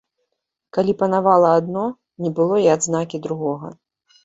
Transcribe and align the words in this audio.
Калі 0.77 0.95
панавала 1.01 1.51
адно, 1.59 1.85
не 2.25 2.33
было 2.41 2.55
і 2.65 2.67
адзнакі 2.79 3.23
другога. 3.29 3.75